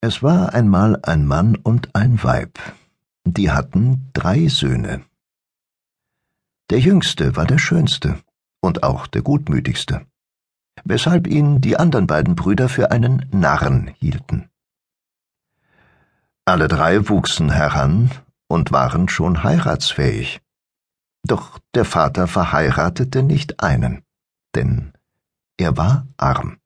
Es 0.00 0.22
war 0.22 0.54
einmal 0.54 0.98
ein 1.02 1.26
Mann 1.26 1.56
und 1.56 1.94
ein 1.94 2.22
Weib, 2.22 2.58
die 3.24 3.50
hatten 3.50 4.10
drei 4.12 4.48
Söhne. 4.48 5.04
Der 6.70 6.80
jüngste 6.80 7.36
war 7.36 7.46
der 7.46 7.58
schönste 7.58 8.18
und 8.60 8.82
auch 8.82 9.06
der 9.06 9.22
gutmütigste, 9.22 10.06
weshalb 10.84 11.26
ihn 11.26 11.60
die 11.60 11.76
anderen 11.76 12.06
beiden 12.06 12.36
Brüder 12.36 12.68
für 12.68 12.90
einen 12.90 13.26
Narren 13.32 13.88
hielten. 13.98 14.50
Alle 16.44 16.68
drei 16.68 17.08
wuchsen 17.08 17.50
heran 17.50 18.10
und 18.48 18.72
waren 18.72 19.08
schon 19.08 19.42
heiratsfähig. 19.42 20.40
Doch 21.24 21.58
der 21.74 21.84
Vater 21.84 22.28
verheiratete 22.28 23.22
nicht 23.22 23.60
einen, 23.60 24.04
denn 24.54 24.92
er 25.56 25.76
war 25.76 26.06
arm. 26.16 26.58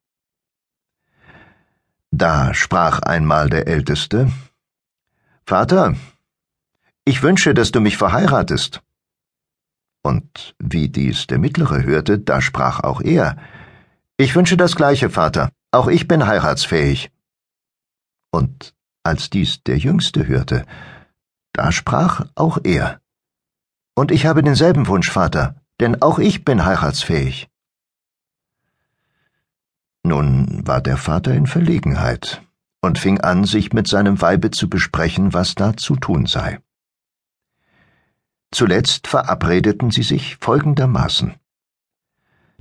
Da 2.20 2.52
sprach 2.52 2.98
einmal 2.98 3.48
der 3.48 3.66
Älteste 3.66 4.30
Vater, 5.46 5.94
ich 7.06 7.22
wünsche, 7.22 7.54
dass 7.54 7.72
du 7.72 7.80
mich 7.80 7.96
verheiratest. 7.96 8.82
Und 10.02 10.54
wie 10.58 10.90
dies 10.90 11.28
der 11.28 11.38
Mittlere 11.38 11.82
hörte, 11.82 12.18
da 12.18 12.42
sprach 12.42 12.80
auch 12.80 13.00
er 13.00 13.38
Ich 14.18 14.34
wünsche 14.36 14.58
das 14.58 14.76
gleiche, 14.76 15.08
Vater, 15.08 15.48
auch 15.70 15.88
ich 15.88 16.08
bin 16.08 16.26
heiratsfähig. 16.26 17.10
Und 18.30 18.74
als 19.02 19.30
dies 19.30 19.62
der 19.62 19.78
Jüngste 19.78 20.26
hörte, 20.26 20.66
da 21.54 21.72
sprach 21.72 22.26
auch 22.34 22.58
er 22.64 23.00
Und 23.94 24.10
ich 24.10 24.26
habe 24.26 24.42
denselben 24.42 24.88
Wunsch, 24.88 25.10
Vater, 25.10 25.54
denn 25.80 26.02
auch 26.02 26.18
ich 26.18 26.44
bin 26.44 26.66
heiratsfähig. 26.66 27.48
Nun 30.02 30.66
war 30.66 30.80
der 30.80 30.96
Vater 30.96 31.34
in 31.34 31.46
Verlegenheit 31.46 32.42
und 32.80 32.98
fing 32.98 33.20
an, 33.20 33.44
sich 33.44 33.72
mit 33.72 33.86
seinem 33.86 34.20
Weibe 34.20 34.50
zu 34.50 34.68
besprechen, 34.68 35.34
was 35.34 35.54
da 35.54 35.76
zu 35.76 35.96
tun 35.96 36.26
sei. 36.26 36.58
Zuletzt 38.52 39.06
verabredeten 39.06 39.90
sie 39.90 40.02
sich 40.02 40.36
folgendermaßen. 40.36 41.34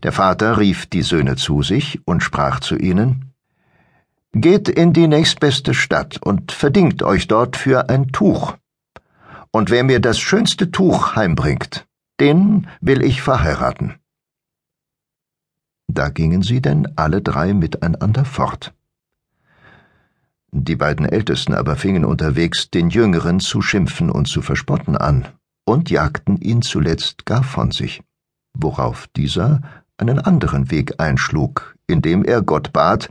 Der 0.04 0.12
Vater 0.12 0.58
rief 0.58 0.86
die 0.86 1.02
Söhne 1.02 1.36
zu 1.36 1.64
sich 1.64 2.00
und 2.06 2.22
sprach 2.22 2.60
zu 2.60 2.78
ihnen 2.78 3.34
Geht 4.32 4.70
in 4.70 4.94
die 4.94 5.08
nächstbeste 5.08 5.74
Stadt 5.74 6.22
und 6.22 6.52
verdingt 6.52 7.02
euch 7.02 7.28
dort 7.28 7.58
für 7.58 7.90
ein 7.90 8.10
Tuch. 8.12 8.56
Und 9.52 9.72
wer 9.72 9.84
mir 9.84 10.00
das 10.00 10.20
schönste 10.20 10.70
Tuch 10.70 11.16
heimbringt, 11.16 11.88
den 12.20 12.68
will 12.80 13.02
ich 13.02 13.24
verheiraten. 13.24 13.99
Da 15.92 16.10
gingen 16.10 16.44
sie 16.44 16.62
denn 16.62 16.88
alle 16.98 17.20
drei 17.20 17.56
miteinander 17.56 18.24
fort. 18.24 18.74
Die 20.52 20.76
beiden 20.76 21.08
Ältesten 21.08 21.56
aber 21.56 21.76
fingen 21.76 22.06
unterwegs 22.06 22.70
den 22.70 22.92
Jüngeren 22.92 23.40
zu 23.40 23.64
schimpfen 23.64 24.12
und 24.12 24.28
zu 24.28 24.44
verspotten 24.44 24.96
an 24.96 25.28
und 25.66 25.90
jagten 25.90 26.38
ihn 26.38 26.62
zuletzt 26.62 27.26
gar 27.26 27.44
von 27.44 27.72
sich, 27.72 28.04
worauf 28.54 29.08
dieser 29.16 29.62
einen 29.98 30.20
anderen 30.20 30.70
Weg 30.70 31.00
einschlug, 31.00 31.76
indem 31.88 32.24
er 32.24 32.44
Gott 32.44 32.72
bat, 32.72 33.10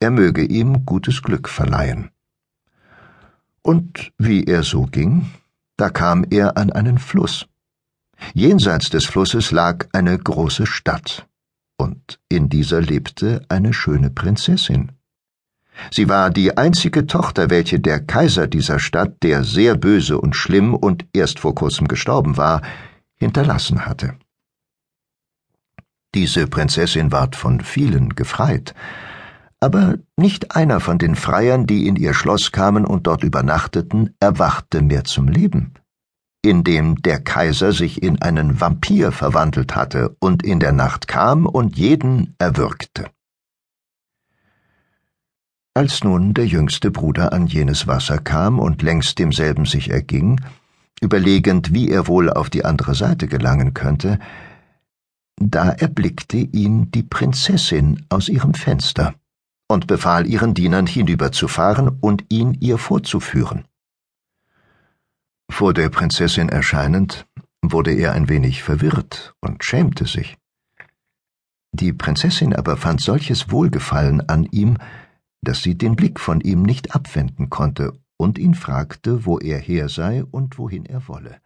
er 0.00 0.10
möge 0.10 0.42
ihm 0.42 0.84
gutes 0.84 1.22
Glück 1.22 1.48
verleihen. 1.48 2.10
Und 3.62 4.12
wie 4.18 4.42
er 4.44 4.64
so 4.64 4.86
ging, 4.86 5.26
da 5.76 5.88
kam 5.88 6.24
er 6.30 6.56
an 6.56 6.72
einen 6.72 6.98
Fluss. 6.98 7.46
Jenseits 8.34 8.90
des 8.90 9.06
Flusses 9.06 9.52
lag 9.52 9.86
eine 9.92 10.18
große 10.18 10.66
Stadt, 10.66 11.27
und 11.78 12.20
in 12.28 12.48
dieser 12.48 12.80
lebte 12.80 13.42
eine 13.48 13.72
schöne 13.72 14.10
Prinzessin. 14.10 14.92
Sie 15.92 16.08
war 16.08 16.30
die 16.30 16.56
einzige 16.56 17.06
Tochter, 17.06 17.50
welche 17.50 17.78
der 17.78 18.00
Kaiser 18.04 18.48
dieser 18.48 18.80
Stadt, 18.80 19.22
der 19.22 19.44
sehr 19.44 19.76
böse 19.76 20.20
und 20.20 20.34
schlimm 20.34 20.74
und 20.74 21.06
erst 21.12 21.38
vor 21.38 21.54
kurzem 21.54 21.86
gestorben 21.86 22.36
war, 22.36 22.62
hinterlassen 23.14 23.86
hatte. 23.86 24.16
Diese 26.14 26.46
Prinzessin 26.48 27.12
ward 27.12 27.36
von 27.36 27.60
vielen 27.60 28.16
gefreit, 28.16 28.74
aber 29.60 29.98
nicht 30.16 30.56
einer 30.56 30.80
von 30.80 30.98
den 30.98 31.14
Freiern, 31.14 31.66
die 31.66 31.86
in 31.86 31.96
ihr 31.96 32.14
Schloss 32.14 32.50
kamen 32.50 32.84
und 32.84 33.06
dort 33.06 33.22
übernachteten, 33.22 34.14
erwachte 34.18 34.82
mehr 34.82 35.04
zum 35.04 35.28
Leben 35.28 35.74
in 36.42 36.64
dem 36.64 36.96
der 37.02 37.20
Kaiser 37.20 37.72
sich 37.72 38.02
in 38.02 38.22
einen 38.22 38.60
Vampir 38.60 39.12
verwandelt 39.12 39.74
hatte 39.74 40.16
und 40.20 40.42
in 40.42 40.60
der 40.60 40.72
Nacht 40.72 41.08
kam 41.08 41.46
und 41.46 41.76
jeden 41.76 42.34
erwürgte. 42.38 43.06
Als 45.74 46.02
nun 46.02 46.34
der 46.34 46.46
jüngste 46.46 46.90
Bruder 46.90 47.32
an 47.32 47.46
jenes 47.46 47.86
Wasser 47.86 48.18
kam 48.18 48.58
und 48.58 48.82
längs 48.82 49.14
demselben 49.14 49.64
sich 49.64 49.90
erging, 49.90 50.40
überlegend, 51.00 51.72
wie 51.72 51.88
er 51.88 52.06
wohl 52.06 52.30
auf 52.30 52.50
die 52.50 52.64
andere 52.64 52.94
Seite 52.94 53.28
gelangen 53.28 53.74
könnte, 53.74 54.18
da 55.40 55.70
erblickte 55.70 56.36
ihn 56.36 56.90
die 56.90 57.04
Prinzessin 57.04 58.04
aus 58.08 58.28
ihrem 58.28 58.54
Fenster 58.54 59.14
und 59.68 59.86
befahl 59.86 60.26
ihren 60.26 60.54
Dienern 60.54 60.86
hinüberzufahren 60.86 61.88
und 62.00 62.24
ihn 62.28 62.56
ihr 62.60 62.78
vorzuführen. 62.78 63.64
Vor 65.50 65.74
der 65.74 65.88
Prinzessin 65.88 66.48
erscheinend, 66.48 67.26
wurde 67.62 67.92
er 67.92 68.12
ein 68.12 68.28
wenig 68.28 68.62
verwirrt 68.62 69.34
und 69.40 69.64
schämte 69.64 70.06
sich. 70.06 70.36
Die 71.72 71.92
Prinzessin 71.92 72.54
aber 72.54 72.76
fand 72.76 73.00
solches 73.00 73.50
Wohlgefallen 73.50 74.28
an 74.28 74.44
ihm, 74.44 74.78
dass 75.42 75.62
sie 75.62 75.76
den 75.76 75.96
Blick 75.96 76.18
von 76.20 76.40
ihm 76.40 76.62
nicht 76.62 76.94
abwenden 76.94 77.50
konnte 77.50 77.92
und 78.16 78.38
ihn 78.38 78.54
fragte, 78.54 79.24
wo 79.24 79.38
er 79.38 79.58
her 79.58 79.88
sei 79.88 80.24
und 80.24 80.58
wohin 80.58 80.86
er 80.86 81.06
wolle. 81.08 81.40